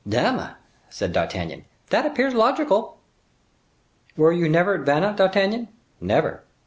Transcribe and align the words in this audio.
"Dame!" 0.09 0.41
said 0.89 1.13
D'Artagnan, 1.13 1.65
"that 1.91 2.07
appears 2.07 2.33
logical." 2.33 2.97
"Were 4.17 4.31
you 4.33 4.49
never 4.49 4.73
at 4.73 4.81
Vannes, 4.81 5.15
D'Artagnan?" 5.15 5.67
"Never." 5.99 6.43